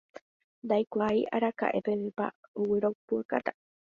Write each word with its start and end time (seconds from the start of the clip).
ndaikuaái 0.65 1.21
araka'epevépa 1.39 2.25
agueropu'akáta 2.35 3.51